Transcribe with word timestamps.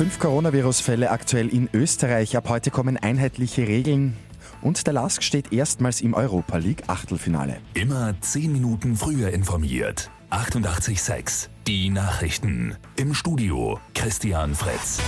Fünf 0.00 0.18
Coronavirus-Fälle 0.18 1.10
aktuell 1.10 1.48
in 1.48 1.68
Österreich. 1.74 2.34
Ab 2.34 2.48
heute 2.48 2.70
kommen 2.70 2.96
einheitliche 2.96 3.68
Regeln. 3.68 4.16
Und 4.62 4.86
der 4.86 4.94
LASK 4.94 5.22
steht 5.22 5.52
erstmals 5.52 6.00
im 6.00 6.14
Europa 6.14 6.56
League 6.56 6.84
Achtelfinale. 6.86 7.58
Immer 7.74 8.14
zehn 8.22 8.50
Minuten 8.50 8.96
früher 8.96 9.28
informiert. 9.28 10.10
88.6 10.30 11.48
Die 11.66 11.90
Nachrichten. 11.90 12.76
Im 12.96 13.12
Studio 13.12 13.78
Christian 13.92 14.54
Fritz. 14.54 15.00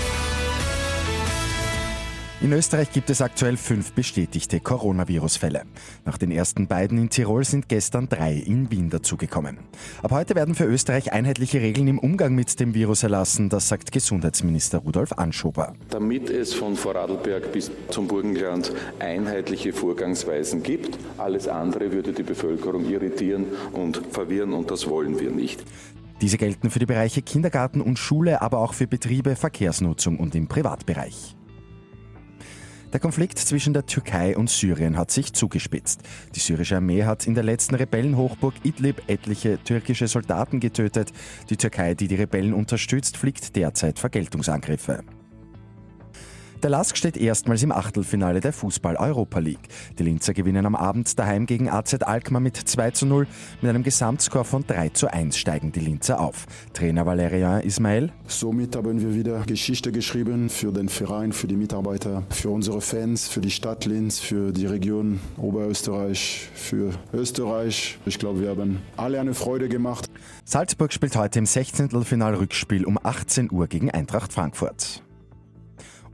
In 2.43 2.53
Österreich 2.53 2.91
gibt 2.91 3.09
es 3.09 3.23
aktuell 3.23 3.57
fünf 3.57 3.93
bestätigte 3.93 4.59
Coronavirus-Fälle. 4.59 5.63
Nach 6.05 6.19
den 6.19 6.33
ersten 6.33 6.67
beiden 6.67 6.99
in 6.99 7.09
Tirol 7.09 7.45
sind 7.45 7.69
gestern 7.69 8.09
drei 8.09 8.33
in 8.35 8.69
Wien 8.73 8.91
dazugekommen. 8.91 9.59
Ab 10.03 10.11
heute 10.11 10.35
werden 10.35 10.57
für 10.57 10.65
Österreich 10.65 11.13
einheitliche 11.13 11.61
Regeln 11.61 11.87
im 11.87 12.01
Umgang 12.01 12.35
mit 12.35 12.59
dem 12.59 12.75
Virus 12.75 13.05
erlassen, 13.05 13.49
das 13.49 13.69
sagt 13.69 13.93
Gesundheitsminister 13.93 14.79
Rudolf 14.79 15.13
Anschober. 15.13 15.75
Damit 15.91 16.31
es 16.31 16.53
von 16.53 16.75
Vorarlberg 16.75 17.53
bis 17.53 17.71
zum 17.91 18.09
Burgenland 18.09 18.73
einheitliche 18.99 19.73
Vorgangsweisen 19.73 20.65
gibt, 20.65 20.99
alles 21.19 21.47
andere 21.47 21.93
würde 21.93 22.13
die 22.13 22.25
Bevölkerung 22.25 22.91
irritieren 22.91 23.47
und 23.73 24.03
verwirren 24.11 24.53
und 24.53 24.69
das 24.69 24.89
wollen 24.89 25.21
wir 25.21 25.31
nicht. 25.31 25.63
Diese 26.21 26.39
gelten 26.39 26.71
für 26.71 26.81
die 26.81 26.87
Bereiche 26.87 27.23
Kindergarten 27.23 27.81
und 27.81 28.01
Schule, 28.01 28.43
aber 28.43 28.59
auch 28.59 28.75
für 28.75 28.89
Betriebe, 28.89 29.37
Verkehrsnutzung 29.37 30.19
und 30.19 30.35
im 30.35 30.49
Privatbereich. 30.49 31.37
Der 32.93 33.01
Konflikt 33.01 33.39
zwischen 33.39 33.73
der 33.73 33.87
Türkei 33.87 34.37
und 34.37 34.51
Syrien 34.51 34.99
hat 34.99 35.11
sich 35.11 35.33
zugespitzt. 35.33 36.03
Die 36.35 36.41
syrische 36.41 36.77
Armee 36.77 37.05
hat 37.05 37.27
in 37.27 37.35
der 37.35 37.43
letzten 37.43 37.75
Rebellenhochburg 37.75 38.55
Idlib 38.65 39.03
etliche 39.09 39.59
türkische 39.65 40.09
Soldaten 40.09 40.61
getötet. 40.61 41.11
Die 41.49 41.57
Türkei, 41.57 41.95
die 41.95 42.07
die 42.07 42.17
Rebellen 42.17 42.53
unterstützt, 42.53 43.17
fliegt 43.17 43.57
derzeit 43.57 43.99
Vergeltungsangriffe. 43.99 45.05
Der 46.63 46.71
LASK 46.71 46.97
steht 46.97 47.17
erstmals 47.17 47.65
im 47.65 47.73
Achtelfinale 47.73 48.39
der 48.39 48.53
Fußball-Europa 48.53 49.41
League. 49.41 49.69
Die 49.99 50.05
Linzer 50.05 50.33
gewinnen 50.33 50.65
am 50.65 50.77
Abend 50.77 51.19
daheim 51.19 51.47
gegen 51.47 51.69
AZ 51.69 51.95
Alkmaar 51.95 52.41
mit 52.41 52.57
2 52.57 52.93
zu 52.93 53.05
0. 53.05 53.27
Mit 53.61 53.69
einem 53.69 53.83
Gesamtscore 53.83 54.45
von 54.45 54.65
3 54.65 54.91
zu 54.91 55.13
1 55.13 55.37
steigen 55.37 55.73
die 55.73 55.81
Linzer 55.81 56.21
auf. 56.21 56.47
Trainer 56.73 57.05
Valerian 57.05 57.63
Ismail. 57.63 58.13
Somit 58.29 58.77
haben 58.77 59.01
wir 59.01 59.13
wieder 59.13 59.41
Geschichte 59.41 59.91
geschrieben 59.91 60.49
für 60.51 60.71
den 60.71 60.89
Verein, 60.89 61.33
für 61.33 61.49
die 61.49 61.57
Mitarbeiter, 61.57 62.23
für 62.31 62.51
unsere 62.51 62.81
Fans, 62.81 63.27
für 63.27 63.41
die 63.41 63.51
Stadt 63.51 63.85
Linz, 63.85 64.21
für 64.21 64.53
die 64.53 64.67
Region 64.67 65.19
Oberösterreich, 65.39 66.49
für 66.55 66.93
Österreich. 67.13 67.99
Ich 68.07 68.21
glaube, 68.21 68.41
wir 68.41 68.51
haben 68.51 68.81
alle 68.97 69.19
eine 69.19 69.35
Freude 69.35 69.69
gemacht. 69.69 70.09
Salzburg 70.45 70.93
spielt 70.93 71.17
heute 71.17 71.41
im 71.41 71.47
16. 71.47 72.05
Finalrückspiel 72.05 72.85
um 72.85 73.01
18 73.03 73.51
Uhr 73.51 73.67
gegen 73.67 73.91
Eintracht 73.91 74.33
Frankfurt. 74.33 75.03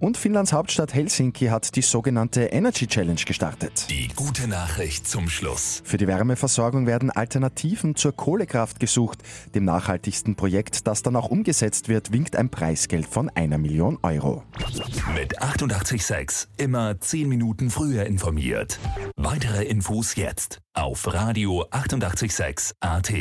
Und 0.01 0.17
Finnlands 0.17 0.53
Hauptstadt 0.53 0.95
Helsinki 0.95 1.47
hat 1.47 1.75
die 1.75 1.83
sogenannte 1.83 2.43
Energy 2.45 2.87
Challenge 2.87 3.21
gestartet. 3.27 3.87
Die 3.91 4.09
gute 4.15 4.47
Nachricht 4.47 5.09
zum 5.09 5.29
Schluss. 5.29 5.83
Für 5.85 5.97
die 5.97 6.07
Wärmeversorgung 6.07 6.87
werden 6.87 7.11
Alternativen 7.11 7.97
zur 7.97 8.13
Kohlekraft 8.13 8.79
gesucht. 8.79 9.19
Dem 9.55 9.65
nachhaltigsten 9.65 10.37
Projekt, 10.37 10.87
das 10.87 11.03
dann 11.03 11.17
auch 11.17 11.31
umgesetzt 11.31 11.89
wird, 11.89 12.13
winkt 12.13 12.37
ein 12.37 12.49
Preisgeld 12.49 13.07
von 13.07 13.29
einer 13.31 13.59
Million 13.59 13.99
Euro. 14.03 14.45
Mit 15.15 15.43
886 15.43 16.49
immer 16.59 17.01
10 17.01 17.29
Minuten 17.29 17.71
früher 17.71 18.07
informiert. 18.07 18.79
Weitere 19.17 19.65
Infos 19.65 20.15
jetzt 20.15 20.61
auf 20.75 21.13
Radio 21.13 21.67
886 21.71 22.77
AT. 22.81 23.13